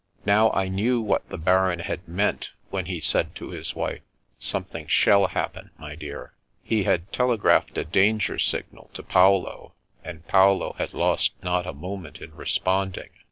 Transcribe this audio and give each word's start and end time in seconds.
Now 0.25 0.49
I 0.53 0.67
knew 0.67 0.99
what 0.99 1.29
the 1.29 1.37
Baron 1.37 1.77
had 1.77 2.07
meant 2.07 2.49
when 2.71 2.87
he 2.87 2.99
said 2.99 3.35
to 3.35 3.51
his 3.51 3.75
wife: 3.75 4.01
'^Something 4.39 4.89
shall 4.89 5.27
happen, 5.27 5.69
my 5.77 5.93
dear." 5.93 6.33
He 6.63 6.85
had 6.85 7.13
telegraphed 7.13 7.77
a 7.77 7.85
danger 7.85 8.39
signal 8.39 8.89
to 8.95 9.03
Paolo, 9.03 9.75
and 10.03 10.27
Paolo 10.27 10.73
had 10.79 10.95
lost 10.95 11.33
not 11.43 11.67
a 11.67 11.73
moment 11.73 12.17
in 12.19 12.33
responding. 12.33 13.09